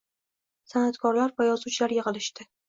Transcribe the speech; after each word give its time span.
san’atkorlar 0.71 1.35
va 1.43 1.47
yozuvchilar 1.49 1.95
yig‘ilishdi. 1.99 2.49